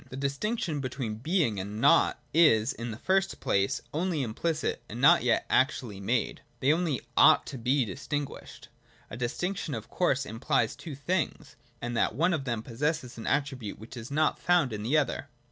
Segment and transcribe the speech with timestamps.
[0.09, 5.21] The distinction between Being and Nought is, in the first place, only implicit, and not
[5.21, 8.69] yet actually made: they only ought to be distinguished.
[9.11, 13.77] A distinction of course implies two things, and that one of them possesses an attribute
[13.77, 15.27] which is not found in the other.